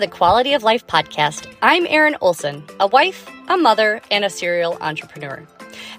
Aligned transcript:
the 0.00 0.08
Quality 0.08 0.54
of 0.54 0.62
Life 0.62 0.86
podcast. 0.86 1.46
I'm 1.60 1.86
Erin 1.86 2.16
Olson, 2.22 2.64
a 2.80 2.86
wife, 2.86 3.28
a 3.48 3.58
mother, 3.58 4.00
and 4.10 4.24
a 4.24 4.30
serial 4.30 4.78
entrepreneur. 4.80 5.46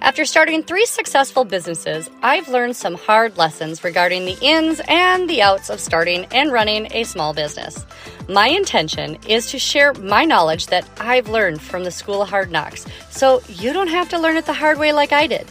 After 0.02 0.26
starting 0.26 0.64
three 0.64 0.88
successful 0.88 1.46
businesses, 1.46 2.10
I've 2.24 2.48
learned 2.48 2.76
some 2.76 2.96
hard 2.96 3.38
lessons 3.38 3.84
regarding 3.84 4.26
the 4.26 4.40
ins 4.42 4.82
and 4.88 5.30
the 5.30 5.44
outs 5.44 5.70
of 5.70 5.80
starting 5.80 6.26
and 6.32 6.52
running 6.52 6.92
a 6.92 7.04
small 7.04 7.36
business. 7.36 7.86
My 8.28 8.48
intention 8.48 9.20
is 9.28 9.52
to 9.52 9.60
share 9.60 9.94
my 9.94 10.26
knowledge 10.26 10.66
that 10.68 10.90
I've 11.00 11.30
learned 11.30 11.62
from 11.62 11.84
the 11.84 11.92
School 11.92 12.24
of 12.24 12.30
Hard 12.30 12.50
Knocks, 12.50 12.88
so 13.12 13.44
you 13.50 13.72
don't 13.72 13.90
have 13.90 14.10
to 14.10 14.20
learn 14.20 14.36
it 14.36 14.48
the 14.48 14.54
hard 14.54 14.80
way 14.80 14.94
like 14.94 15.12
I 15.12 15.28
did. 15.28 15.46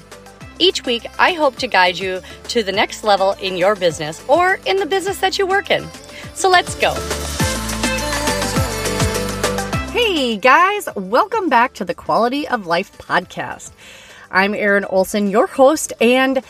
Each 0.58 0.84
week, 0.84 1.06
I 1.20 1.34
hope 1.34 1.54
to 1.58 1.68
guide 1.68 1.98
you 1.98 2.20
to 2.48 2.64
the 2.64 2.72
next 2.72 3.04
level 3.04 3.32
in 3.40 3.56
your 3.56 3.76
business 3.76 4.24
or 4.26 4.58
in 4.66 4.76
the 4.76 4.86
business 4.86 5.20
that 5.20 5.38
you 5.38 5.46
work 5.46 5.70
in. 5.70 5.86
So 6.34 6.50
let's 6.50 6.74
go. 6.74 6.96
Hey 9.90 10.36
guys, 10.36 10.88
welcome 10.94 11.48
back 11.48 11.72
to 11.74 11.84
the 11.84 11.94
Quality 11.94 12.46
of 12.46 12.64
Life 12.64 12.96
podcast. 12.96 13.72
I'm 14.30 14.54
Erin 14.54 14.84
Olson, 14.84 15.28
your 15.28 15.48
host, 15.48 15.92
and 16.00 16.44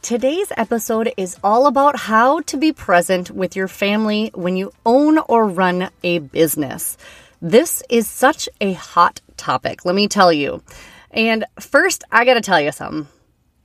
today's 0.00 0.52
episode 0.56 1.12
is 1.16 1.36
all 1.42 1.66
about 1.66 1.98
how 1.98 2.42
to 2.42 2.56
be 2.56 2.72
present 2.72 3.32
with 3.32 3.56
your 3.56 3.66
family 3.66 4.30
when 4.32 4.56
you 4.56 4.72
own 4.86 5.18
or 5.18 5.44
run 5.44 5.90
a 6.04 6.20
business. 6.20 6.96
This 7.42 7.82
is 7.90 8.06
such 8.06 8.48
a 8.60 8.74
hot 8.74 9.20
topic, 9.36 9.84
let 9.84 9.96
me 9.96 10.06
tell 10.06 10.32
you. 10.32 10.62
And 11.10 11.46
first, 11.58 12.04
I 12.12 12.24
gotta 12.24 12.42
tell 12.42 12.60
you 12.60 12.70
something. 12.70 13.08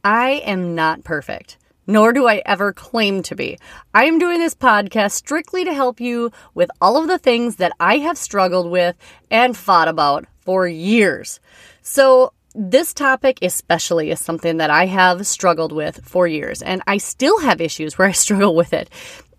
I 0.04 0.42
am 0.44 0.74
not 0.74 1.04
perfect 1.04 1.59
nor 1.90 2.14
do 2.14 2.28
I 2.28 2.44
ever 2.46 2.72
claim 2.72 3.24
to 3.24 3.36
be. 3.36 3.58
I 3.96 4.06
am 4.06 4.20
doing 4.20 4.40
this 4.40 4.54
podcast 4.54 5.12
strictly 5.14 5.66
to 5.66 5.74
help 5.74 6.00
you 6.00 6.32
with 6.54 6.70
all 6.80 6.98
of 6.98 7.08
the 7.08 7.18
things 7.18 7.56
that 7.56 7.72
I 7.80 7.98
have 7.98 8.18
struggled 8.18 8.70
with 8.70 8.96
and 9.32 9.58
fought 9.58 9.88
about 9.88 10.26
for 10.42 10.68
years. 10.68 11.40
So, 11.82 12.32
this 12.54 12.94
topic, 12.94 13.40
especially, 13.42 14.12
is 14.12 14.20
something 14.20 14.58
that 14.58 14.70
I 14.70 14.86
have 14.86 15.26
struggled 15.26 15.72
with 15.72 16.04
for 16.04 16.28
years, 16.28 16.62
and 16.62 16.82
I 16.88 16.98
still 16.98 17.40
have 17.40 17.62
issues 17.62 17.98
where 17.98 18.08
I 18.08 18.12
struggle 18.26 18.56
with 18.56 18.74
it. 18.74 18.90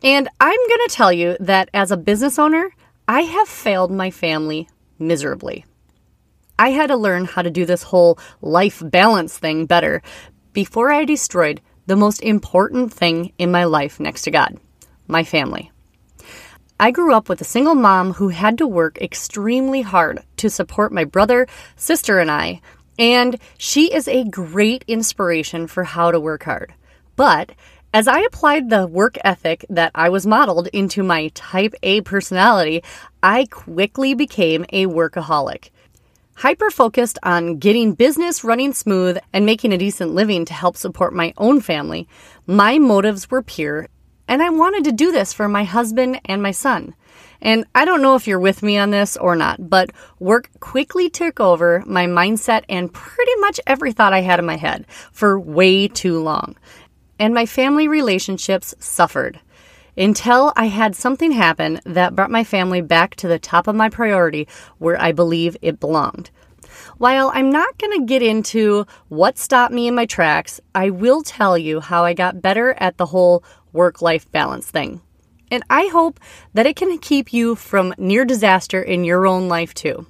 And 0.02 0.28
I'm 0.40 0.68
going 0.68 0.88
to 0.88 0.94
tell 0.94 1.12
you 1.12 1.36
that 1.40 1.68
as 1.72 1.92
a 1.92 1.96
business 1.96 2.38
owner, 2.38 2.70
I 3.06 3.22
have 3.22 3.48
failed 3.48 3.92
my 3.92 4.10
family 4.10 4.68
miserably. 4.98 5.64
I 6.58 6.70
had 6.70 6.88
to 6.88 6.96
learn 6.96 7.26
how 7.26 7.42
to 7.42 7.50
do 7.50 7.64
this 7.64 7.84
whole 7.84 8.18
life 8.40 8.82
balance 8.84 9.38
thing 9.38 9.66
better 9.66 10.02
before 10.52 10.90
I 10.90 11.04
destroyed 11.04 11.60
the 11.86 11.96
most 11.96 12.22
important 12.22 12.92
thing 12.92 13.32
in 13.38 13.50
my 13.50 13.64
life 13.64 14.00
next 14.00 14.22
to 14.22 14.30
God 14.30 14.58
my 15.06 15.24
family. 15.24 15.70
I 16.78 16.92
grew 16.92 17.12
up 17.12 17.28
with 17.28 17.40
a 17.40 17.44
single 17.44 17.74
mom 17.74 18.14
who 18.14 18.28
had 18.28 18.56
to 18.58 18.66
work 18.66 19.02
extremely 19.02 19.82
hard 19.82 20.20
to 20.38 20.48
support 20.48 20.92
my 20.92 21.04
brother, 21.04 21.46
sister, 21.76 22.18
and 22.18 22.30
I, 22.30 22.62
and 22.98 23.38
she 23.58 23.92
is 23.92 24.08
a 24.08 24.24
great 24.24 24.84
inspiration 24.86 25.66
for 25.66 25.84
how 25.84 26.10
to 26.10 26.20
work 26.20 26.44
hard. 26.44 26.72
But 27.16 27.52
as 27.92 28.08
I 28.08 28.20
applied 28.20 28.70
the 28.70 28.86
work 28.86 29.18
ethic 29.24 29.66
that 29.68 29.90
I 29.94 30.08
was 30.08 30.26
modeled 30.26 30.68
into 30.68 31.02
my 31.02 31.28
type 31.34 31.74
A 31.82 32.00
personality, 32.02 32.82
I 33.22 33.46
quickly 33.50 34.14
became 34.14 34.64
a 34.70 34.86
workaholic 34.86 35.70
hyper 36.40 36.70
focused 36.70 37.18
on 37.22 37.58
getting 37.58 37.92
business 37.92 38.42
running 38.42 38.72
smooth 38.72 39.18
and 39.30 39.44
making 39.44 39.74
a 39.74 39.78
decent 39.78 40.14
living 40.14 40.46
to 40.46 40.54
help 40.54 40.74
support 40.74 41.12
my 41.12 41.34
own 41.36 41.60
family, 41.60 42.08
my 42.46 42.78
motives 42.78 43.30
were 43.30 43.42
pure, 43.42 43.86
and 44.26 44.42
I 44.42 44.48
wanted 44.48 44.84
to 44.84 44.92
do 44.92 45.12
this 45.12 45.34
for 45.34 45.48
my 45.48 45.64
husband 45.64 46.18
and 46.24 46.42
my 46.42 46.50
son. 46.50 46.94
And 47.42 47.66
I 47.74 47.84
don't 47.84 48.00
know 48.00 48.14
if 48.14 48.26
you're 48.26 48.40
with 48.40 48.62
me 48.62 48.78
on 48.78 48.90
this 48.90 49.18
or 49.18 49.36
not, 49.36 49.68
but 49.68 49.90
work 50.18 50.48
quickly 50.60 51.10
took 51.10 51.40
over 51.40 51.84
my 51.86 52.06
mindset 52.06 52.64
and 52.70 52.90
pretty 52.90 53.36
much 53.40 53.60
every 53.66 53.92
thought 53.92 54.14
I 54.14 54.22
had 54.22 54.38
in 54.38 54.46
my 54.46 54.56
head 54.56 54.86
for 55.12 55.38
way 55.38 55.88
too 55.88 56.22
long. 56.22 56.56
And 57.18 57.34
my 57.34 57.44
family 57.44 57.86
relationships 57.86 58.74
suffered 58.78 59.40
until 59.96 60.52
I 60.56 60.66
had 60.66 60.94
something 60.96 61.32
happen 61.32 61.80
that 61.84 62.14
brought 62.14 62.30
my 62.30 62.44
family 62.44 62.80
back 62.80 63.14
to 63.16 63.28
the 63.28 63.38
top 63.38 63.66
of 63.66 63.74
my 63.74 63.88
priority 63.88 64.48
where 64.78 65.00
I 65.00 65.12
believe 65.12 65.56
it 65.62 65.80
belonged. 65.80 66.30
While 66.98 67.30
I'm 67.34 67.50
not 67.50 67.78
going 67.78 67.98
to 67.98 68.06
get 68.06 68.22
into 68.22 68.86
what 69.08 69.38
stopped 69.38 69.72
me 69.72 69.88
in 69.88 69.94
my 69.94 70.06
tracks, 70.06 70.60
I 70.74 70.90
will 70.90 71.22
tell 71.22 71.56
you 71.56 71.80
how 71.80 72.04
I 72.04 72.14
got 72.14 72.42
better 72.42 72.74
at 72.78 72.96
the 72.96 73.06
whole 73.06 73.42
work 73.72 74.02
life 74.02 74.30
balance 74.30 74.66
thing. 74.70 75.00
And 75.50 75.64
I 75.68 75.86
hope 75.86 76.20
that 76.54 76.66
it 76.66 76.76
can 76.76 76.98
keep 76.98 77.32
you 77.32 77.56
from 77.56 77.94
near 77.98 78.24
disaster 78.24 78.80
in 78.80 79.04
your 79.04 79.26
own 79.26 79.48
life 79.48 79.74
too. 79.74 80.06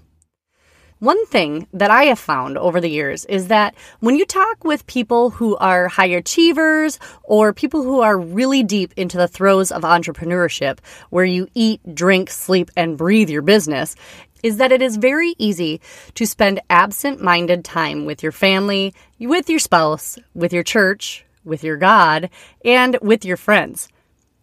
One 1.00 1.25
thing 1.25 1.66
that 1.72 1.91
I 1.91 2.05
have 2.05 2.19
found 2.19 2.59
over 2.59 2.78
the 2.78 2.91
years 2.91 3.25
is 3.25 3.49
that 3.49 3.75
when 4.00 4.16
you 4.16 4.27
talk 4.27 4.65
with 4.65 4.87
people 4.87 5.31
who 5.31 5.56
are 5.56 5.88
high 5.88 6.05
achievers 6.05 6.99
or 7.25 7.55
people 7.55 7.83
who 7.83 8.03
are 8.03 8.19
really 8.21 8.62
deep 8.62 8.93
into 8.99 9.16
the 9.16 9.27
throes 9.27 9.72
of 9.72 9.81
entrepreneurship, 9.81 10.78
where 11.09 11.25
you 11.25 11.49
eat, 11.55 11.81
drink, 11.94 12.28
sleep, 12.28 12.71
and 12.77 12.99
breathe 12.99 13.31
your 13.31 13.41
business, 13.41 13.97
is 14.43 14.59
that 14.59 14.72
it 14.72 14.83
is 14.83 14.99
very 14.99 15.34
easy 15.38 15.81
to 16.16 16.27
spend 16.27 16.61
absent 16.69 17.22
minded 17.22 17.65
time 17.65 18.05
with 18.05 18.22
your 18.22 18.32
family, 18.32 18.93
with 19.19 19.49
your 19.49 19.59
spouse, 19.59 20.19
with 20.34 20.53
your 20.53 20.62
church, 20.62 21.25
with 21.44 21.65
your 21.65 21.78
God, 21.78 22.28
and 22.62 22.99
with 23.00 23.25
your 23.25 23.38
friends, 23.38 23.88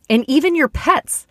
and 0.09 0.25
even 0.27 0.55
your 0.55 0.69
pets 0.69 1.27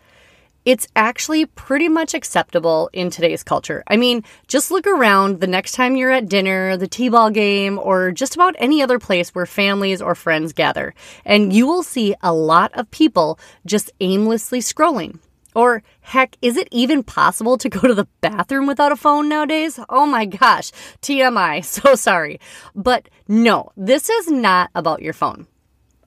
it's 0.66 0.88
actually 0.96 1.46
pretty 1.46 1.88
much 1.88 2.12
acceptable 2.12 2.90
in 2.92 3.08
today's 3.08 3.44
culture. 3.44 3.84
I 3.86 3.96
mean, 3.96 4.24
just 4.48 4.72
look 4.72 4.86
around 4.86 5.40
the 5.40 5.46
next 5.46 5.72
time 5.72 5.96
you're 5.96 6.10
at 6.10 6.28
dinner, 6.28 6.76
the 6.76 6.88
T 6.88 7.08
ball 7.08 7.30
game, 7.30 7.78
or 7.78 8.10
just 8.10 8.34
about 8.34 8.56
any 8.58 8.82
other 8.82 8.98
place 8.98 9.32
where 9.32 9.46
families 9.46 10.02
or 10.02 10.16
friends 10.16 10.52
gather, 10.52 10.92
and 11.24 11.52
you 11.52 11.68
will 11.68 11.84
see 11.84 12.16
a 12.20 12.34
lot 12.34 12.72
of 12.74 12.90
people 12.90 13.38
just 13.64 13.92
aimlessly 14.00 14.58
scrolling. 14.58 15.20
Or 15.54 15.84
heck, 16.00 16.36
is 16.42 16.56
it 16.58 16.68
even 16.70 17.02
possible 17.02 17.56
to 17.58 17.68
go 17.68 17.80
to 17.80 17.94
the 17.94 18.08
bathroom 18.20 18.66
without 18.66 18.92
a 18.92 18.96
phone 18.96 19.28
nowadays? 19.28 19.78
Oh 19.88 20.04
my 20.04 20.26
gosh, 20.26 20.72
TMI, 21.00 21.64
so 21.64 21.94
sorry. 21.94 22.40
But 22.74 23.08
no, 23.28 23.70
this 23.76 24.10
is 24.10 24.28
not 24.28 24.70
about 24.74 25.00
your 25.00 25.14
phone. 25.14 25.46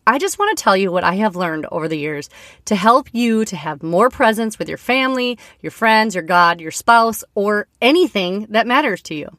I 0.09 0.17
just 0.17 0.39
want 0.39 0.57
to 0.57 0.63
tell 0.63 0.75
you 0.75 0.91
what 0.91 1.03
I 1.03 1.17
have 1.17 1.35
learned 1.35 1.67
over 1.71 1.87
the 1.87 1.95
years 1.95 2.31
to 2.65 2.75
help 2.75 3.09
you 3.13 3.45
to 3.45 3.55
have 3.55 3.83
more 3.83 4.09
presence 4.09 4.57
with 4.57 4.67
your 4.67 4.79
family, 4.79 5.37
your 5.61 5.69
friends, 5.69 6.15
your 6.15 6.23
God, 6.23 6.59
your 6.59 6.71
spouse, 6.71 7.23
or 7.35 7.67
anything 7.79 8.47
that 8.49 8.65
matters 8.65 9.03
to 9.03 9.13
you. 9.13 9.37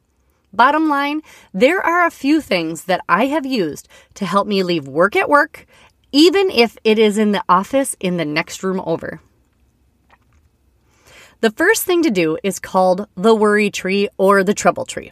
Bottom 0.53 0.87
line, 0.87 1.23
there 1.53 1.81
are 1.81 2.05
a 2.05 2.09
few 2.09 2.39
things 2.39 2.85
that 2.85 3.01
I 3.09 3.25
have 3.25 3.45
used 3.45 3.89
to 4.13 4.25
help 4.25 4.47
me 4.47 4.63
leave 4.63 4.87
work 4.87 5.17
at 5.17 5.27
work, 5.27 5.65
even 6.13 6.49
if 6.49 6.77
it 6.85 6.97
is 6.97 7.17
in 7.17 7.33
the 7.33 7.43
office 7.49 7.97
in 7.99 8.15
the 8.15 8.23
next 8.23 8.63
room 8.63 8.81
over. 8.85 9.19
The 11.41 11.51
first 11.51 11.83
thing 11.83 12.01
to 12.03 12.11
do 12.11 12.37
is 12.45 12.59
called 12.59 13.09
the 13.15 13.35
worry 13.35 13.71
tree 13.71 14.07
or 14.17 14.41
the 14.45 14.53
trouble 14.53 14.85
tree. 14.85 15.11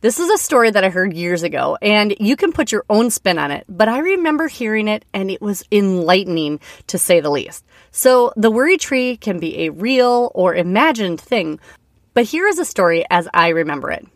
This 0.00 0.18
is 0.18 0.28
a 0.30 0.38
story 0.38 0.70
that 0.70 0.84
I 0.84 0.88
heard 0.88 1.12
years 1.12 1.42
ago, 1.42 1.78
and 1.80 2.14
you 2.18 2.36
can 2.36 2.52
put 2.52 2.72
your 2.72 2.84
own 2.90 3.10
spin 3.10 3.38
on 3.38 3.50
it, 3.50 3.64
but 3.68 3.88
I 3.88 3.98
remember 3.98 4.48
hearing 4.48 4.88
it 4.88 5.04
and 5.12 5.30
it 5.30 5.40
was 5.40 5.64
enlightening 5.70 6.60
to 6.88 6.98
say 6.98 7.20
the 7.20 7.30
least. 7.30 7.64
So, 7.90 8.32
the 8.36 8.50
worry 8.50 8.76
tree 8.76 9.16
can 9.16 9.38
be 9.38 9.60
a 9.60 9.70
real 9.70 10.30
or 10.34 10.54
imagined 10.54 11.20
thing, 11.20 11.60
but 12.14 12.24
here 12.24 12.46
is 12.46 12.58
a 12.58 12.64
story 12.64 13.04
as 13.10 13.28
I 13.32 13.48
remember 13.48 13.90
it. 13.90 14.06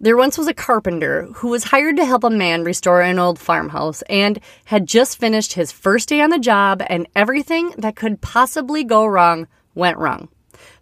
There 0.00 0.16
once 0.16 0.36
was 0.36 0.48
a 0.48 0.54
carpenter 0.54 1.28
who 1.36 1.48
was 1.48 1.64
hired 1.64 1.96
to 1.96 2.04
help 2.04 2.24
a 2.24 2.30
man 2.30 2.62
restore 2.62 3.00
an 3.00 3.18
old 3.18 3.38
farmhouse 3.38 4.02
and 4.02 4.38
had 4.66 4.86
just 4.86 5.18
finished 5.18 5.54
his 5.54 5.72
first 5.72 6.10
day 6.10 6.20
on 6.20 6.30
the 6.30 6.38
job, 6.38 6.82
and 6.88 7.06
everything 7.16 7.72
that 7.78 7.96
could 7.96 8.20
possibly 8.20 8.84
go 8.84 9.06
wrong 9.06 9.48
went 9.74 9.96
wrong. 9.96 10.28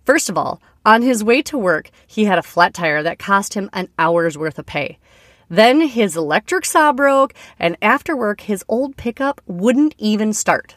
First 0.04 0.28
of 0.28 0.36
all, 0.36 0.60
on 0.84 1.02
his 1.02 1.22
way 1.22 1.42
to 1.42 1.56
work, 1.56 1.90
he 2.06 2.24
had 2.24 2.38
a 2.38 2.42
flat 2.42 2.74
tire 2.74 3.02
that 3.02 3.18
cost 3.18 3.54
him 3.54 3.70
an 3.72 3.88
hour's 3.98 4.36
worth 4.36 4.58
of 4.58 4.66
pay. 4.66 4.98
Then 5.48 5.82
his 5.82 6.16
electric 6.16 6.64
saw 6.64 6.92
broke, 6.92 7.34
and 7.58 7.76
after 7.82 8.16
work, 8.16 8.40
his 8.40 8.64
old 8.68 8.96
pickup 8.96 9.40
wouldn't 9.46 9.94
even 9.98 10.32
start. 10.32 10.76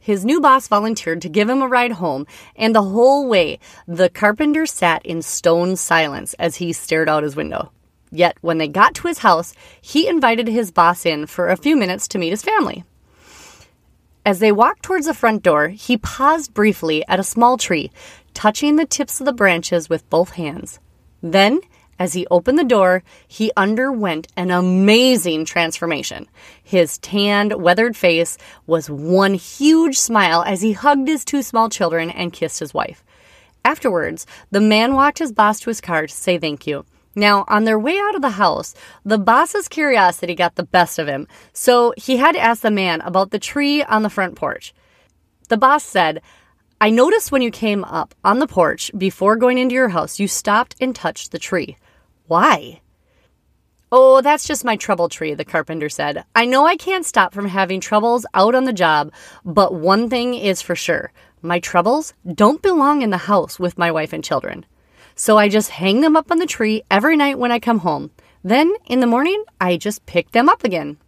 His 0.00 0.24
new 0.24 0.40
boss 0.40 0.68
volunteered 0.68 1.20
to 1.22 1.28
give 1.28 1.48
him 1.48 1.62
a 1.62 1.68
ride 1.68 1.92
home, 1.92 2.26
and 2.54 2.74
the 2.74 2.82
whole 2.82 3.28
way, 3.28 3.58
the 3.86 4.08
carpenter 4.08 4.64
sat 4.64 5.04
in 5.04 5.20
stone 5.20 5.76
silence 5.76 6.34
as 6.34 6.56
he 6.56 6.72
stared 6.72 7.08
out 7.08 7.24
his 7.24 7.36
window. 7.36 7.72
Yet, 8.10 8.38
when 8.40 8.58
they 8.58 8.68
got 8.68 8.94
to 8.94 9.08
his 9.08 9.18
house, 9.18 9.52
he 9.80 10.08
invited 10.08 10.48
his 10.48 10.70
boss 10.70 11.04
in 11.04 11.26
for 11.26 11.48
a 11.48 11.56
few 11.56 11.76
minutes 11.76 12.08
to 12.08 12.18
meet 12.18 12.30
his 12.30 12.42
family. 12.42 12.84
As 14.26 14.40
they 14.40 14.50
walked 14.50 14.82
towards 14.82 15.06
the 15.06 15.14
front 15.14 15.44
door, 15.44 15.68
he 15.68 15.96
paused 15.96 16.52
briefly 16.52 17.06
at 17.06 17.20
a 17.20 17.22
small 17.22 17.56
tree, 17.56 17.92
touching 18.34 18.74
the 18.74 18.84
tips 18.84 19.20
of 19.20 19.24
the 19.24 19.32
branches 19.32 19.88
with 19.88 20.10
both 20.10 20.30
hands. 20.30 20.80
Then, 21.22 21.60
as 21.96 22.14
he 22.14 22.26
opened 22.28 22.58
the 22.58 22.64
door, 22.64 23.04
he 23.28 23.52
underwent 23.56 24.26
an 24.36 24.50
amazing 24.50 25.44
transformation. 25.44 26.26
His 26.60 26.98
tanned, 26.98 27.52
weathered 27.52 27.96
face 27.96 28.36
was 28.66 28.90
one 28.90 29.34
huge 29.34 29.96
smile 29.96 30.42
as 30.42 30.60
he 30.60 30.72
hugged 30.72 31.06
his 31.06 31.24
two 31.24 31.42
small 31.42 31.68
children 31.68 32.10
and 32.10 32.32
kissed 32.32 32.58
his 32.58 32.74
wife. 32.74 33.04
Afterwards, 33.64 34.26
the 34.50 34.60
man 34.60 34.94
walked 34.94 35.20
his 35.20 35.30
boss 35.30 35.60
to 35.60 35.70
his 35.70 35.80
car 35.80 36.08
to 36.08 36.12
say 36.12 36.36
thank 36.36 36.66
you. 36.66 36.84
Now, 37.18 37.46
on 37.48 37.64
their 37.64 37.78
way 37.78 37.98
out 37.98 38.14
of 38.14 38.20
the 38.20 38.30
house, 38.30 38.74
the 39.02 39.18
boss's 39.18 39.68
curiosity 39.68 40.34
got 40.34 40.54
the 40.54 40.64
best 40.64 40.98
of 40.98 41.08
him, 41.08 41.26
so 41.54 41.94
he 41.96 42.18
had 42.18 42.32
to 42.32 42.40
ask 42.40 42.60
the 42.60 42.70
man 42.70 43.00
about 43.00 43.30
the 43.30 43.38
tree 43.38 43.82
on 43.82 44.02
the 44.02 44.10
front 44.10 44.36
porch. 44.36 44.74
The 45.48 45.56
boss 45.56 45.82
said, 45.82 46.20
I 46.78 46.90
noticed 46.90 47.32
when 47.32 47.40
you 47.40 47.50
came 47.50 47.84
up 47.84 48.14
on 48.22 48.38
the 48.38 48.46
porch 48.46 48.90
before 48.98 49.36
going 49.36 49.56
into 49.56 49.74
your 49.74 49.88
house, 49.88 50.20
you 50.20 50.28
stopped 50.28 50.76
and 50.78 50.94
touched 50.94 51.32
the 51.32 51.38
tree. 51.38 51.78
Why? 52.26 52.82
Oh, 53.90 54.20
that's 54.20 54.46
just 54.46 54.62
my 54.64 54.76
trouble 54.76 55.08
tree, 55.08 55.32
the 55.32 55.44
carpenter 55.44 55.88
said. 55.88 56.24
I 56.34 56.44
know 56.44 56.66
I 56.66 56.76
can't 56.76 57.06
stop 57.06 57.32
from 57.32 57.48
having 57.48 57.80
troubles 57.80 58.26
out 58.34 58.54
on 58.54 58.64
the 58.64 58.74
job, 58.74 59.10
but 59.42 59.72
one 59.72 60.10
thing 60.10 60.34
is 60.34 60.60
for 60.60 60.76
sure 60.76 61.12
my 61.40 61.60
troubles 61.60 62.12
don't 62.34 62.60
belong 62.60 63.00
in 63.00 63.10
the 63.10 63.16
house 63.16 63.58
with 63.58 63.78
my 63.78 63.90
wife 63.90 64.12
and 64.12 64.22
children. 64.22 64.66
So 65.16 65.38
I 65.38 65.48
just 65.48 65.70
hang 65.70 66.02
them 66.02 66.14
up 66.14 66.30
on 66.30 66.38
the 66.38 66.46
tree 66.46 66.82
every 66.90 67.16
night 67.16 67.38
when 67.38 67.50
I 67.50 67.58
come 67.58 67.78
home. 67.78 68.10
Then 68.44 68.72
in 68.84 69.00
the 69.00 69.06
morning, 69.06 69.42
I 69.60 69.78
just 69.78 70.06
pick 70.06 70.30
them 70.30 70.48
up 70.48 70.62
again. 70.62 70.98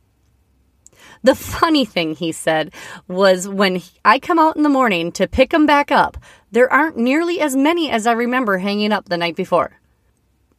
The 1.23 1.35
funny 1.35 1.85
thing, 1.85 2.15
he 2.15 2.33
said, 2.33 2.73
was 3.07 3.47
when 3.47 3.83
I 4.05 4.19
come 4.19 4.39
out 4.39 4.57
in 4.57 4.63
the 4.63 4.69
morning 4.69 5.13
to 5.13 5.29
pick 5.29 5.51
them 5.51 5.67
back 5.67 5.91
up, 5.91 6.17
there 6.51 6.73
aren't 6.73 6.97
nearly 6.97 7.41
as 7.41 7.55
many 7.55 7.91
as 7.91 8.07
I 8.07 8.13
remember 8.13 8.59
hanging 8.59 8.93
up 8.93 9.09
the 9.09 9.19
night 9.19 9.37
before. 9.37 9.79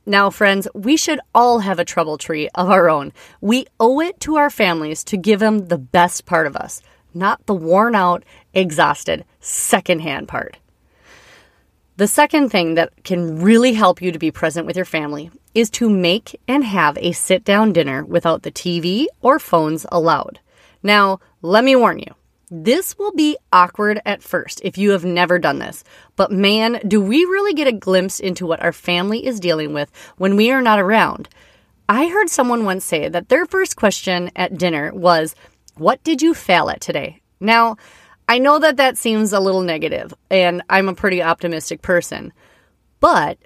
Now, 0.06 0.30
friends, 0.30 0.68
we 0.74 0.96
should 0.96 1.20
all 1.34 1.60
have 1.60 1.80
a 1.80 1.86
trouble 1.86 2.18
tree 2.18 2.50
of 2.56 2.70
our 2.70 2.90
own. 2.90 3.14
We 3.42 3.66
owe 3.80 4.00
it 4.00 4.20
to 4.22 4.38
our 4.38 4.50
families 4.50 5.04
to 5.06 5.18
give 5.18 5.40
them 5.40 5.68
the 5.68 5.78
best 5.78 6.26
part 6.26 6.46
of 6.48 6.56
us, 6.56 6.82
not 7.14 7.46
the 7.46 7.56
worn 7.56 7.96
out, 7.96 8.24
exhausted, 8.54 9.26
secondhand 9.40 10.28
part. 10.28 10.58
The 12.00 12.08
second 12.08 12.48
thing 12.48 12.76
that 12.76 13.04
can 13.04 13.42
really 13.42 13.74
help 13.74 14.02
you 14.02 14.14
to 14.14 14.18
be 14.18 14.32
present 14.32 14.66
with 14.66 14.78
your 14.78 14.86
family 14.86 15.32
is 15.54 15.70
to 15.72 15.90
make 15.90 16.40
and 16.48 16.64
have 16.64 16.98
a 16.98 17.12
sit 17.12 17.44
down 17.44 17.74
dinner 17.74 18.06
without 18.06 18.44
the 18.44 18.54
TV 18.54 19.08
or 19.20 19.38
phones 19.38 19.86
allowed. 19.92 20.40
Now, 20.82 21.20
let 21.42 21.66
me 21.66 21.76
warn 21.76 22.00
you. 22.00 22.16
This 22.50 22.98
will 22.98 23.12
be 23.12 23.36
awkward 23.52 24.02
at 24.06 24.24
first 24.24 24.62
if 24.64 24.78
you 24.78 24.92
have 24.92 25.04
never 25.04 25.40
done 25.40 25.60
this, 25.60 25.84
but 26.16 26.32
man, 26.32 26.80
do 26.88 27.02
we 27.02 27.26
really 27.26 27.54
get 27.54 27.68
a 27.68 27.74
glimpse 27.74 28.22
into 28.22 28.46
what 28.46 28.62
our 28.62 28.72
family 28.72 29.26
is 29.26 29.42
dealing 29.42 29.74
with 29.74 29.92
when 30.16 30.38
we 30.38 30.52
are 30.52 30.62
not 30.62 30.80
around. 30.80 31.28
I 31.90 32.08
heard 32.08 32.30
someone 32.30 32.64
once 32.64 32.86
say 32.86 33.10
that 33.10 33.28
their 33.28 33.46
first 33.46 33.76
question 33.76 34.32
at 34.38 34.58
dinner 34.58 34.94
was, 34.94 35.36
What 35.76 36.02
did 36.06 36.22
you 36.22 36.34
fail 36.34 36.70
at 36.70 36.80
today? 36.80 37.20
Now, 37.42 37.76
I 38.30 38.38
know 38.38 38.60
that 38.60 38.78
that 38.78 38.96
seems 38.96 39.34
a 39.34 39.40
little 39.40 39.62
negative, 39.62 40.14
and 40.30 40.62
I'm 40.70 40.88
a 40.88 40.94
pretty 40.94 41.24
optimistic 41.24 41.82
person, 41.82 42.32
but 43.00 43.40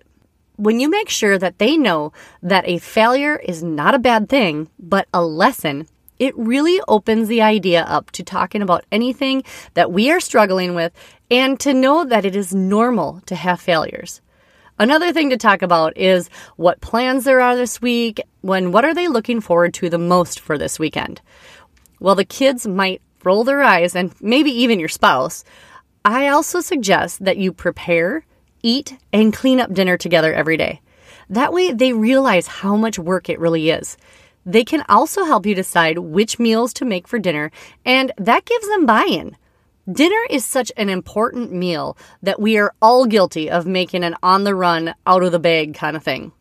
when 0.58 0.82
you 0.82 0.90
make 0.90 1.08
sure 1.08 1.38
that 1.38 1.58
they 1.58 1.78
know 1.78 2.12
that 2.42 2.68
a 2.68 2.80
failure 2.80 3.38
is 3.38 3.64
not 3.64 3.96
a 3.96 4.00
bad 4.00 4.28
thing, 4.28 4.70
but 4.78 5.08
a 5.14 5.24
lesson, 5.24 5.88
it 6.20 6.38
really 6.38 6.82
opens 6.90 7.30
the 7.30 7.42
idea 7.42 7.84
up 7.84 8.12
to 8.12 8.24
talking 8.24 8.62
about 8.62 8.84
anything 8.92 9.44
that 9.74 9.90
we 9.90 10.12
are 10.12 10.20
struggling 10.20 10.76
with 10.76 10.92
and 11.32 11.58
to 11.62 11.74
know 11.74 12.04
that 12.04 12.26
it 12.26 12.36
is 12.36 12.54
normal 12.54 13.22
to 13.26 13.36
have 13.36 13.62
failures. 13.62 14.20
Another 14.78 15.14
thing 15.14 15.30
to 15.30 15.38
talk 15.38 15.62
about 15.62 15.98
is 15.98 16.30
what 16.58 16.82
plans 16.82 17.24
there 17.24 17.40
are 17.40 17.56
this 17.56 17.82
week, 17.82 18.20
when 18.42 18.74
what 18.74 18.84
are 18.84 18.94
they 18.94 19.08
looking 19.08 19.40
forward 19.40 19.74
to 19.76 19.90
the 19.90 19.98
most 19.98 20.42
for 20.42 20.58
this 20.58 20.78
weekend? 20.78 21.22
Well, 22.02 22.16
the 22.16 22.26
kids 22.26 22.68
might 22.68 23.02
roll 23.26 23.44
their 23.44 23.62
eyes 23.64 23.96
and 23.96 24.14
maybe 24.22 24.52
even 24.52 24.80
your 24.80 24.90
spouse. 24.90 25.44
I 26.06 26.28
also 26.28 26.60
suggest 26.60 27.24
that 27.24 27.38
you 27.38 27.54
prepare, 27.54 28.26
eat, 28.62 28.98
and 29.12 29.34
clean 29.34 29.60
up 29.60 29.74
dinner 29.74 29.98
together 29.98 30.34
every 30.34 30.58
day. 30.58 30.82
That 31.30 31.54
way 31.54 31.72
they 31.72 31.94
realize 31.94 32.48
how 32.48 32.76
much 32.76 33.00
work 33.00 33.30
it 33.30 33.40
really 33.40 33.70
is. 33.70 33.98
They 34.46 34.66
can 34.66 34.84
also 34.90 35.24
help 35.24 35.46
you 35.46 35.56
decide 35.56 35.98
which 35.98 36.40
meals 36.40 36.74
to 36.74 36.86
make 36.86 37.08
for 37.08 37.18
dinner, 37.18 37.52
and 37.86 38.12
that 38.18 38.46
gives 38.46 38.68
them 38.68 38.86
buy 38.86 39.06
in. 39.10 39.38
Dinner 39.92 40.20
is 40.30 40.46
such 40.46 40.72
an 40.78 40.90
important 40.90 41.52
meal 41.52 41.98
that 42.22 42.40
we 42.40 42.58
are 42.58 42.74
all 42.82 43.06
guilty 43.06 43.50
of 43.50 43.66
making 43.66 44.04
an 44.04 44.16
on 44.24 44.44
the 44.44 44.56
run, 44.56 44.96
out 45.06 45.24
of 45.24 45.32
the 45.32 45.40
bag 45.40 45.74
kind 45.76 45.96
of 45.96 46.04
thing. 46.04 46.32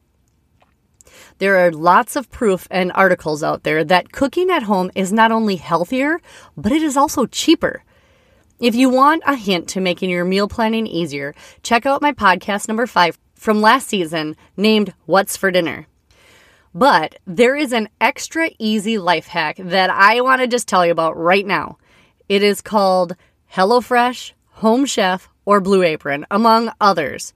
There 1.42 1.58
are 1.58 1.72
lots 1.72 2.14
of 2.14 2.30
proof 2.30 2.68
and 2.70 2.92
articles 2.94 3.42
out 3.42 3.64
there 3.64 3.82
that 3.82 4.12
cooking 4.12 4.48
at 4.48 4.62
home 4.62 4.92
is 4.94 5.12
not 5.12 5.32
only 5.32 5.56
healthier, 5.56 6.20
but 6.56 6.70
it 6.70 6.84
is 6.84 6.96
also 6.96 7.26
cheaper. 7.26 7.82
If 8.60 8.76
you 8.76 8.88
want 8.88 9.24
a 9.26 9.34
hint 9.34 9.66
to 9.70 9.80
making 9.80 10.10
your 10.10 10.24
meal 10.24 10.46
planning 10.46 10.86
easier, 10.86 11.34
check 11.64 11.84
out 11.84 12.00
my 12.00 12.12
podcast 12.12 12.68
number 12.68 12.86
five 12.86 13.18
from 13.34 13.60
last 13.60 13.88
season 13.88 14.36
named 14.56 14.94
What's 15.06 15.36
for 15.36 15.50
Dinner. 15.50 15.88
But 16.76 17.16
there 17.26 17.56
is 17.56 17.72
an 17.72 17.88
extra 18.00 18.48
easy 18.60 18.96
life 18.96 19.26
hack 19.26 19.56
that 19.58 19.90
I 19.90 20.20
want 20.20 20.42
to 20.42 20.46
just 20.46 20.68
tell 20.68 20.86
you 20.86 20.92
about 20.92 21.16
right 21.16 21.44
now. 21.44 21.76
It 22.28 22.44
is 22.44 22.60
called 22.60 23.16
HelloFresh, 23.52 24.30
Home 24.62 24.86
Chef, 24.86 25.28
or 25.44 25.60
Blue 25.60 25.82
Apron, 25.82 26.24
among 26.30 26.70
others. 26.80 27.34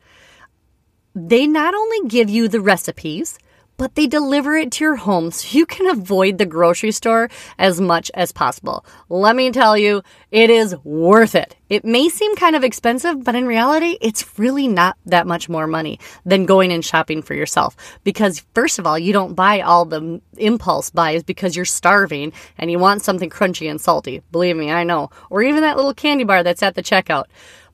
They 1.12 1.48
not 1.48 1.74
only 1.74 2.08
give 2.08 2.30
you 2.30 2.46
the 2.46 2.60
recipes, 2.60 3.36
but 3.76 3.94
they 3.94 4.06
deliver 4.06 4.56
it 4.56 4.72
to 4.72 4.84
your 4.84 4.96
home 4.96 5.30
so 5.30 5.56
you 5.56 5.66
can 5.66 5.86
avoid 5.88 6.38
the 6.38 6.46
grocery 6.46 6.92
store 6.92 7.28
as 7.58 7.80
much 7.80 8.10
as 8.14 8.32
possible. 8.32 8.84
Let 9.08 9.36
me 9.36 9.50
tell 9.50 9.76
you, 9.76 10.02
it 10.30 10.50
is 10.50 10.76
worth 10.84 11.34
it. 11.34 11.56
It 11.68 11.84
may 11.84 12.08
seem 12.08 12.36
kind 12.36 12.54
of 12.54 12.62
expensive, 12.64 13.24
but 13.24 13.34
in 13.34 13.46
reality, 13.46 13.98
it's 14.00 14.38
really 14.38 14.68
not 14.68 14.96
that 15.06 15.26
much 15.26 15.48
more 15.48 15.66
money 15.66 15.98
than 16.24 16.46
going 16.46 16.72
and 16.72 16.84
shopping 16.84 17.22
for 17.22 17.34
yourself. 17.34 17.76
Because, 18.04 18.44
first 18.54 18.78
of 18.78 18.86
all, 18.86 18.98
you 18.98 19.12
don't 19.12 19.34
buy 19.34 19.60
all 19.60 19.84
the 19.84 20.20
impulse 20.38 20.90
buys 20.90 21.22
because 21.22 21.56
you're 21.56 21.64
starving 21.64 22.32
and 22.56 22.70
you 22.70 22.78
want 22.78 23.02
something 23.02 23.30
crunchy 23.30 23.68
and 23.68 23.80
salty. 23.80 24.22
Believe 24.30 24.56
me, 24.56 24.70
I 24.70 24.84
know. 24.84 25.10
Or 25.28 25.42
even 25.42 25.62
that 25.62 25.76
little 25.76 25.94
candy 25.94 26.24
bar 26.24 26.42
that's 26.42 26.62
at 26.62 26.76
the 26.76 26.82
checkout. 26.82 27.24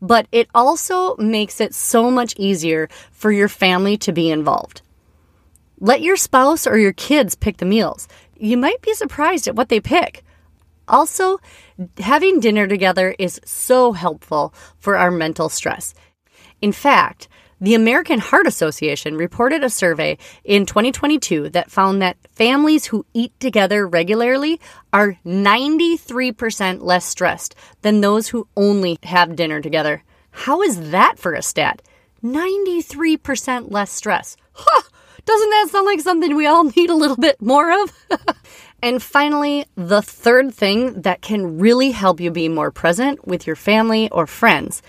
But 0.01 0.27
it 0.33 0.49
also 0.55 1.17
makes 1.17 1.61
it 1.61 1.75
so 1.75 2.11
much 2.11 2.35
easier 2.37 2.89
for 3.13 3.31
your 3.31 3.49
family 3.49 3.97
to 3.99 4.13
be 4.13 4.31
involved. 4.31 4.83
Let 5.85 6.01
your 6.01 6.17
spouse 6.17 6.65
or 6.65 6.79
your 6.79 6.93
kids 6.93 7.35
pick 7.35 7.57
the 7.57 7.65
meals. 7.65 8.07
You 8.37 8.57
might 8.57 8.81
be 8.83 8.95
surprised 8.95 9.49
at 9.49 9.57
what 9.57 9.69
they 9.69 9.81
pick. 9.81 10.23
Also, 10.87 11.41
having 11.99 12.39
dinner 12.39 12.69
together 12.69 13.17
is 13.19 13.41
so 13.45 13.91
helpful 13.91 14.55
for 14.79 14.97
our 14.97 15.11
mental 15.11 15.49
stress. 15.49 15.93
In 16.61 16.71
fact, 16.71 17.27
the 17.61 17.75
American 17.75 18.21
Heart 18.21 18.47
Association 18.47 19.17
reported 19.17 19.65
a 19.65 19.71
survey 19.71 20.19
in 20.45 20.67
2022 20.67 21.49
that 21.49 21.73
found 21.73 22.01
that 22.01 22.17
families 22.31 22.87
who 22.87 23.05
eat 23.13 23.33
together 23.41 23.85
regularly 23.85 24.61
are 24.93 25.19
93% 25.27 26.81
less 26.81 27.05
stressed 27.05 27.57
than 27.81 28.01
those 28.01 28.29
who 28.29 28.47
only 28.57 29.01
have 29.03 29.35
dinner 29.35 29.61
together. 29.61 30.05
How 30.31 30.63
is 30.63 30.93
that 30.93 31.19
for 31.19 31.35
a 31.35 31.43
stat? 31.43 31.83
93% 32.23 33.73
less 33.73 33.91
stress. 33.91 34.37
Huh! 34.53 34.83
Doesn't 35.25 35.51
that 35.51 35.69
sound 35.71 35.87
like 35.87 36.01
something 36.01 36.35
we 36.35 36.47
all 36.47 36.65
need 36.77 36.91
a 36.91 36.95
little 36.95 37.17
bit 37.17 37.41
more 37.41 37.83
of? 37.83 37.93
and 38.83 39.03
finally, 39.03 39.67
the 39.77 40.03
third 40.03 40.55
thing 40.55 41.03
that 41.03 41.23
can 41.23 41.59
really 41.59 41.91
help 41.91 42.21
you 42.21 42.31
be 42.31 42.49
more 42.49 42.71
present 42.71 43.27
with 43.27 43.47
your 43.47 43.57
family 43.57 44.11
or 44.11 44.27
friends 44.27 44.83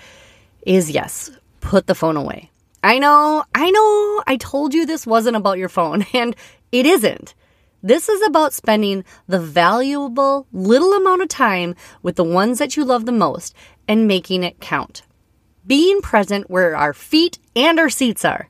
is 0.65 0.91
yes, 0.91 1.31
put 1.61 1.87
the 1.87 1.95
phone 1.95 2.17
away. 2.17 2.49
I 2.83 2.99
know, 2.99 3.45
I 3.55 3.71
know, 3.71 4.23
I 4.27 4.37
told 4.37 4.73
you 4.73 4.85
this 4.85 5.07
wasn't 5.07 5.37
about 5.37 5.57
your 5.57 5.69
phone, 5.69 6.05
and 6.13 6.35
it 6.71 6.85
isn't. 6.85 7.33
This 7.81 8.07
is 8.07 8.21
about 8.25 8.53
spending 8.53 9.03
the 9.27 9.39
valuable 9.39 10.47
little 10.53 10.93
amount 10.93 11.21
of 11.21 11.27
time 11.27 11.75
with 12.01 12.15
the 12.15 12.23
ones 12.23 12.59
that 12.59 12.77
you 12.77 12.85
love 12.85 13.05
the 13.05 13.11
most 13.11 13.53
and 13.89 14.07
making 14.07 14.43
it 14.43 14.61
count. 14.61 15.03
Being 15.67 16.01
present 16.01 16.49
where 16.49 16.75
our 16.75 16.93
feet 16.93 17.39
and 17.55 17.79
our 17.79 17.89
seats 17.89 18.23
are. 18.23 18.49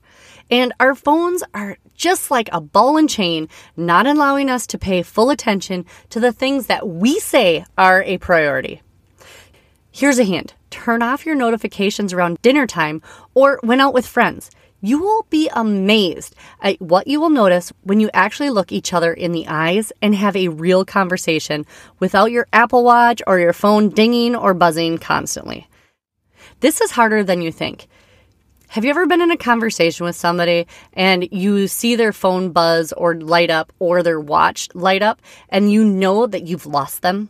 And 0.53 0.71
our 0.79 0.93
phones 0.93 1.43
are 1.55 1.77
just 1.95 2.29
like 2.29 2.47
a 2.51 2.61
ball 2.61 2.95
and 2.95 3.09
chain, 3.09 3.49
not 3.75 4.05
allowing 4.05 4.51
us 4.51 4.67
to 4.67 4.77
pay 4.77 5.01
full 5.01 5.31
attention 5.31 5.83
to 6.11 6.19
the 6.19 6.31
things 6.31 6.67
that 6.67 6.87
we 6.87 7.19
say 7.19 7.65
are 7.75 8.03
a 8.03 8.19
priority. 8.19 8.83
Here's 9.91 10.19
a 10.19 10.23
hint 10.23 10.53
turn 10.69 11.01
off 11.01 11.25
your 11.25 11.33
notifications 11.33 12.13
around 12.13 12.39
dinner 12.43 12.67
time 12.67 13.01
or 13.33 13.59
when 13.63 13.81
out 13.81 13.95
with 13.95 14.05
friends. 14.05 14.51
You 14.79 14.99
will 14.99 15.25
be 15.31 15.49
amazed 15.53 16.35
at 16.61 16.79
what 16.79 17.07
you 17.07 17.19
will 17.19 17.31
notice 17.31 17.73
when 17.81 17.99
you 17.99 18.11
actually 18.13 18.51
look 18.51 18.71
each 18.71 18.93
other 18.93 19.11
in 19.11 19.31
the 19.31 19.47
eyes 19.47 19.91
and 20.03 20.13
have 20.13 20.35
a 20.35 20.49
real 20.49 20.85
conversation 20.85 21.65
without 21.97 22.29
your 22.29 22.45
Apple 22.53 22.83
Watch 22.83 23.23
or 23.25 23.39
your 23.39 23.53
phone 23.53 23.89
dinging 23.89 24.35
or 24.35 24.53
buzzing 24.53 24.99
constantly. 24.99 25.67
This 26.59 26.79
is 26.79 26.91
harder 26.91 27.23
than 27.23 27.41
you 27.41 27.51
think. 27.51 27.87
Have 28.73 28.83
you 28.83 28.89
ever 28.89 29.05
been 29.05 29.21
in 29.21 29.29
a 29.29 29.37
conversation 29.37 30.03
with 30.03 30.15
somebody 30.15 30.65
and 30.93 31.27
you 31.31 31.67
see 31.67 31.95
their 31.95 32.11
phone 32.11 32.51
buzz 32.51 32.91
or 32.93 33.13
light 33.13 33.51
up 33.51 33.71
or 33.77 34.01
their 34.01 34.19
watch 34.19 34.67
light 34.73 35.03
up 35.03 35.21
and 35.49 35.71
you 35.71 35.85
know 35.85 36.25
that 36.25 36.47
you've 36.47 36.65
lost 36.65 37.03
them? 37.03 37.29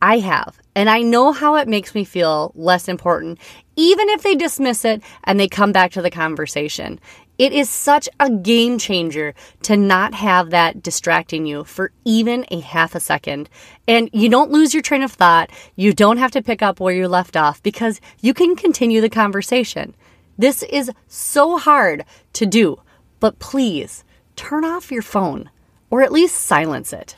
I 0.00 0.20
have, 0.20 0.58
and 0.74 0.88
I 0.88 1.02
know 1.02 1.32
how 1.32 1.56
it 1.56 1.68
makes 1.68 1.94
me 1.94 2.04
feel 2.04 2.52
less 2.54 2.88
important, 2.88 3.38
even 3.76 4.08
if 4.08 4.22
they 4.22 4.34
dismiss 4.34 4.86
it 4.86 5.02
and 5.24 5.38
they 5.38 5.48
come 5.48 5.70
back 5.70 5.92
to 5.92 6.00
the 6.00 6.10
conversation. 6.10 6.98
It 7.36 7.52
is 7.52 7.68
such 7.68 8.08
a 8.18 8.30
game 8.30 8.78
changer 8.78 9.34
to 9.64 9.76
not 9.76 10.14
have 10.14 10.48
that 10.48 10.82
distracting 10.82 11.44
you 11.44 11.64
for 11.64 11.92
even 12.06 12.46
a 12.50 12.60
half 12.60 12.94
a 12.94 13.00
second. 13.00 13.50
And 13.86 14.08
you 14.14 14.30
don't 14.30 14.50
lose 14.50 14.72
your 14.72 14.82
train 14.82 15.02
of 15.02 15.12
thought. 15.12 15.50
You 15.76 15.92
don't 15.92 16.16
have 16.16 16.30
to 16.30 16.42
pick 16.42 16.62
up 16.62 16.80
where 16.80 16.94
you 16.94 17.06
left 17.06 17.36
off 17.36 17.62
because 17.62 18.00
you 18.22 18.32
can 18.32 18.56
continue 18.56 19.02
the 19.02 19.10
conversation. 19.10 19.94
This 20.40 20.62
is 20.62 20.90
so 21.06 21.58
hard 21.58 22.06
to 22.32 22.46
do, 22.46 22.80
but 23.20 23.38
please 23.40 24.04
turn 24.36 24.64
off 24.64 24.90
your 24.90 25.02
phone 25.02 25.50
or 25.90 26.00
at 26.00 26.12
least 26.12 26.34
silence 26.34 26.94
it. 26.94 27.14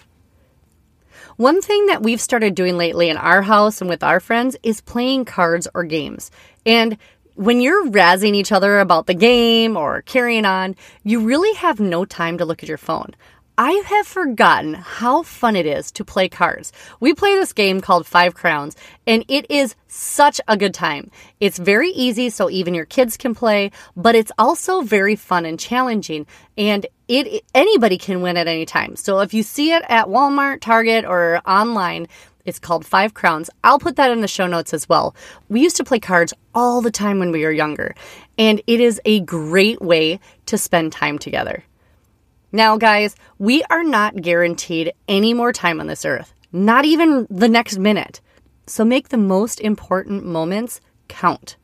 One 1.37 1.63
thing 1.63 1.87
that 1.87 2.03
we've 2.03 2.21
started 2.21 2.57
doing 2.57 2.77
lately 2.77 3.09
in 3.09 3.17
our 3.17 3.43
house 3.43 3.81
and 3.81 3.89
with 3.89 4.03
our 4.03 4.19
friends 4.19 4.57
is 4.65 4.81
playing 4.81 5.27
cards 5.27 5.69
or 5.73 5.85
games. 5.85 6.33
And 6.67 6.99
when 7.37 7.61
you're 7.61 7.87
razzing 7.87 8.35
each 8.35 8.51
other 8.51 8.81
about 8.81 9.07
the 9.07 9.15
game 9.15 9.77
or 9.77 10.03
carrying 10.03 10.45
on, 10.45 10.75
you 11.05 11.21
really 11.21 11.55
have 11.55 11.79
no 11.79 12.05
time 12.05 12.39
to 12.39 12.45
look 12.45 12.65
at 12.65 12.69
your 12.69 12.77
phone. 12.77 13.15
I 13.59 13.83
have 13.85 14.07
forgotten 14.07 14.73
how 14.73 15.25
fun 15.25 15.57
it 15.57 15.67
is 15.67 15.93
to 15.93 16.07
play 16.07 16.31
cards. 16.31 16.73
We 17.01 17.13
play 17.13 17.35
this 17.35 17.53
game 17.53 17.83
called 17.83 18.07
Five 18.07 18.35
Crowns, 18.35 18.77
and 19.07 19.27
it 19.29 19.51
is 19.51 19.75
such 19.89 20.41
a 20.49 20.57
good 20.57 20.73
time. 20.73 21.11
It's 21.39 21.59
very 21.59 21.91
easy, 21.91 22.31
so 22.31 22.49
even 22.49 22.73
your 22.73 22.87
kids 22.87 23.19
can 23.19 23.35
play, 23.35 23.71
but 23.95 24.15
it's 24.15 24.33
also 24.39 24.81
very 24.81 25.17
fun 25.17 25.45
and 25.45 25.61
challenging, 25.61 26.27
and 26.57 26.87
it 27.09 27.45
anybody 27.55 27.99
can 27.99 28.23
win 28.23 28.39
at 28.39 28.49
any 28.49 28.65
time. 28.65 28.97
So 28.97 29.21
if 29.21 29.35
you 29.35 29.43
see 29.43 29.73
it 29.73 29.83
at 29.87 30.07
Walmart, 30.07 30.63
Target, 30.63 31.05
or 31.05 31.43
online, 31.47 32.09
it's 32.47 32.59
called 32.59 32.87
Five 32.87 33.13
Crowns. 33.13 33.51
I'll 33.63 33.79
put 33.79 33.97
that 33.97 34.11
in 34.11 34.23
the 34.23 34.29
show 34.29 34.47
notes 34.47 34.73
as 34.73 34.89
well. 34.89 35.15
We 35.51 35.61
used 35.61 35.77
to 35.77 35.85
play 35.85 36.01
cards 36.01 36.33
all 36.55 36.81
the 36.81 36.91
time 36.91 37.19
when 37.19 37.33
we 37.33 37.45
were 37.45 37.53
younger, 37.53 37.95
and 38.39 38.63
it 38.67 38.81
is 38.81 38.99
a 39.05 39.21
great 39.21 39.83
way 39.83 40.21
to 40.47 40.57
spend 40.57 40.93
time 40.93 41.19
together. 41.19 41.65
Now, 42.55 42.77
guys, 42.77 43.17
we 43.39 43.63
are 43.71 43.83
not 43.83 44.21
guaranteed 44.21 44.93
any 45.09 45.33
more 45.33 45.55
time 45.55 45.81
on 45.81 45.87
this 45.87 46.05
earth, 46.05 46.35
not 46.53 46.85
even 46.85 47.27
the 47.31 47.49
next 47.49 47.79
minute. 47.79 48.21
So 48.67 48.85
make 48.85 49.09
the 49.09 49.17
most 49.17 49.59
important 49.59 50.27
moments 50.27 50.79
count. 51.09 51.57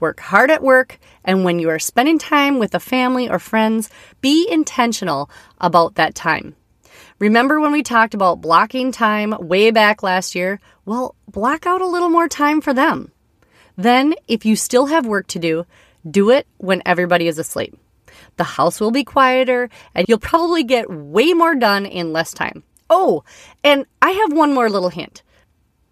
Work 0.00 0.20
hard 0.20 0.50
at 0.50 0.62
work, 0.62 0.98
and 1.26 1.44
when 1.44 1.58
you 1.58 1.68
are 1.68 1.78
spending 1.78 2.18
time 2.18 2.58
with 2.58 2.74
a 2.74 2.80
family 2.80 3.28
or 3.28 3.38
friends, 3.38 3.90
be 4.22 4.48
intentional 4.50 5.28
about 5.60 5.96
that 5.96 6.14
time. 6.14 6.56
Remember 7.18 7.60
when 7.60 7.72
we 7.72 7.82
talked 7.82 8.14
about 8.14 8.40
blocking 8.40 8.92
time 8.92 9.34
way 9.38 9.70
back 9.70 10.02
last 10.02 10.34
year? 10.34 10.58
Well, 10.86 11.14
block 11.28 11.66
out 11.66 11.82
a 11.82 11.86
little 11.86 12.08
more 12.08 12.28
time 12.28 12.62
for 12.62 12.72
them. 12.72 13.12
Then, 13.76 14.14
if 14.26 14.46
you 14.46 14.56
still 14.56 14.86
have 14.86 15.04
work 15.04 15.26
to 15.28 15.38
do, 15.38 15.66
do 16.10 16.30
it 16.30 16.46
when 16.56 16.82
everybody 16.86 17.28
is 17.28 17.38
asleep 17.38 17.78
the 18.36 18.44
house 18.44 18.80
will 18.80 18.90
be 18.90 19.04
quieter, 19.04 19.68
and 19.94 20.06
you'll 20.08 20.18
probably 20.18 20.64
get 20.64 20.90
way 20.90 21.32
more 21.32 21.54
done 21.54 21.86
in 21.86 22.12
less 22.12 22.32
time. 22.32 22.62
Oh, 22.90 23.24
and 23.62 23.86
I 24.02 24.10
have 24.10 24.32
one 24.32 24.52
more 24.54 24.68
little 24.68 24.90
hint. 24.90 25.22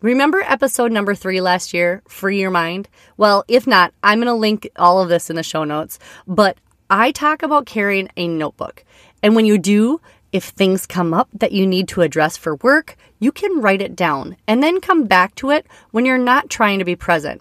Remember 0.03 0.41
episode 0.41 0.91
number 0.91 1.15
three 1.15 1.41
last 1.41 1.73
year, 1.73 2.03
Free 2.09 2.41
Your 2.41 2.51
Mind? 2.51 2.89
Well, 3.17 3.45
if 3.47 3.67
not, 3.67 3.95
I'm 4.03 4.19
going 4.19 4.27
to 4.27 4.35
link 4.35 4.69
all 4.77 5.01
of 5.01 5.09
this 5.09 5.31
in 5.31 5.37
the 5.37 5.45
show 5.45 5.63
notes. 5.63 6.01
But 6.27 6.59
I 6.91 7.13
talk 7.13 7.43
about 7.43 7.67
carrying 7.67 8.09
a 8.17 8.27
notebook. 8.27 8.85
And 9.23 9.37
when 9.37 9.47
you 9.47 9.59
do, 9.59 10.01
if 10.33 10.45
things 10.45 10.87
come 10.87 11.15
up 11.15 11.29
that 11.33 11.53
you 11.53 11.67
need 11.67 11.87
to 11.89 12.03
address 12.03 12.37
for 12.37 12.57
work, 12.57 12.97
you 13.21 13.31
can 13.31 13.61
write 13.61 13.81
it 13.81 13.95
down 13.95 14.37
and 14.49 14.63
then 14.63 14.81
come 14.81 15.05
back 15.05 15.35
to 15.37 15.51
it 15.51 15.67
when 15.93 16.05
you're 16.05 16.19
not 16.19 16.51
trying 16.51 16.81
to 16.81 16.85
be 16.85 16.97
present. 16.97 17.41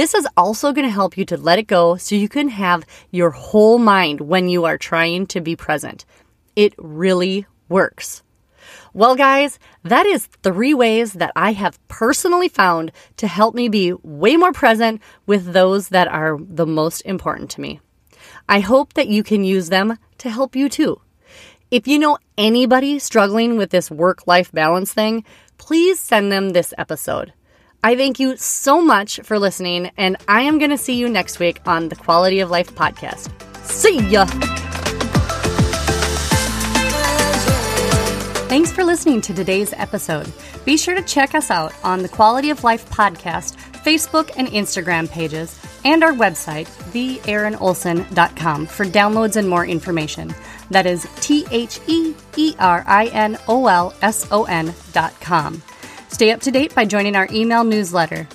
This 0.00 0.14
is 0.14 0.26
also 0.34 0.72
going 0.72 0.86
to 0.86 0.90
help 0.90 1.18
you 1.18 1.26
to 1.26 1.36
let 1.36 1.58
it 1.58 1.66
go 1.66 1.96
so 1.96 2.14
you 2.14 2.26
can 2.26 2.48
have 2.48 2.86
your 3.10 3.28
whole 3.28 3.76
mind 3.76 4.22
when 4.22 4.48
you 4.48 4.64
are 4.64 4.78
trying 4.78 5.26
to 5.26 5.42
be 5.42 5.54
present. 5.54 6.06
It 6.56 6.72
really 6.78 7.44
works. 7.68 8.22
Well, 8.94 9.14
guys, 9.14 9.58
that 9.82 10.06
is 10.06 10.24
three 10.42 10.72
ways 10.72 11.12
that 11.12 11.32
I 11.36 11.52
have 11.52 11.78
personally 11.88 12.48
found 12.48 12.92
to 13.18 13.26
help 13.26 13.54
me 13.54 13.68
be 13.68 13.92
way 14.02 14.38
more 14.38 14.54
present 14.54 15.02
with 15.26 15.52
those 15.52 15.90
that 15.90 16.08
are 16.08 16.38
the 16.40 16.64
most 16.64 17.02
important 17.02 17.50
to 17.50 17.60
me. 17.60 17.80
I 18.48 18.60
hope 18.60 18.94
that 18.94 19.08
you 19.08 19.22
can 19.22 19.44
use 19.44 19.68
them 19.68 19.98
to 20.16 20.30
help 20.30 20.56
you 20.56 20.70
too. 20.70 21.02
If 21.70 21.86
you 21.86 21.98
know 21.98 22.16
anybody 22.38 22.98
struggling 23.00 23.58
with 23.58 23.68
this 23.68 23.90
work 23.90 24.26
life 24.26 24.50
balance 24.50 24.94
thing, 24.94 25.24
please 25.58 26.00
send 26.00 26.32
them 26.32 26.54
this 26.54 26.72
episode. 26.78 27.34
I 27.82 27.96
thank 27.96 28.20
you 28.20 28.36
so 28.36 28.82
much 28.82 29.20
for 29.22 29.38
listening, 29.38 29.90
and 29.96 30.18
I 30.28 30.42
am 30.42 30.58
going 30.58 30.70
to 30.70 30.76
see 30.76 30.96
you 30.96 31.08
next 31.08 31.38
week 31.38 31.60
on 31.64 31.88
the 31.88 31.96
Quality 31.96 32.40
of 32.40 32.50
Life 32.50 32.74
podcast. 32.74 33.30
See 33.64 34.00
ya! 34.06 34.26
Thanks 38.48 38.70
for 38.70 38.84
listening 38.84 39.22
to 39.22 39.32
today's 39.32 39.72
episode. 39.72 40.30
Be 40.66 40.76
sure 40.76 40.94
to 40.94 41.02
check 41.02 41.34
us 41.34 41.50
out 41.50 41.72
on 41.82 42.02
the 42.02 42.08
Quality 42.08 42.50
of 42.50 42.64
Life 42.64 42.90
podcast, 42.90 43.56
Facebook 43.82 44.30
and 44.36 44.48
Instagram 44.48 45.08
pages, 45.08 45.58
and 45.86 46.04
our 46.04 46.12
website, 46.12 46.66
theerinolson.com, 46.92 48.66
for 48.66 48.84
downloads 48.84 49.36
and 49.36 49.48
more 49.48 49.64
information. 49.64 50.34
That 50.70 50.84
is 50.84 51.08
T 51.20 51.46
H 51.50 51.80
E 51.86 52.14
E 52.36 52.54
R 52.58 52.84
I 52.86 53.06
N 53.06 53.38
O 53.48 53.68
L 53.68 53.94
S 54.02 54.26
O 54.30 54.44
N.com. 54.44 55.62
Stay 56.12 56.32
up 56.32 56.40
to 56.40 56.50
date 56.50 56.74
by 56.74 56.84
joining 56.84 57.16
our 57.16 57.28
email 57.32 57.64
newsletter. 57.64 58.28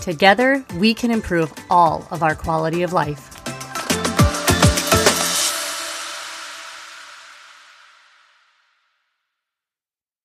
Together, 0.00 0.64
we 0.76 0.94
can 0.94 1.10
improve 1.10 1.52
all 1.68 2.06
of 2.10 2.22
our 2.22 2.34
quality 2.34 2.82
of 2.82 2.92
life. 2.92 3.27